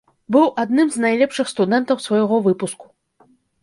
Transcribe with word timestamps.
Быў 0.35 0.45
адным 0.63 0.87
з 0.95 1.05
найлепшых 1.05 1.53
студэнтаў 1.53 2.03
свайго 2.09 2.43
выпуску. 2.51 2.85